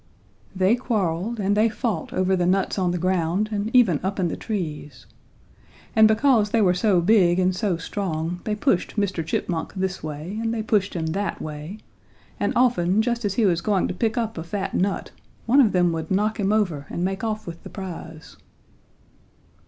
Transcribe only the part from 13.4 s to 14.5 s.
was going to pick up a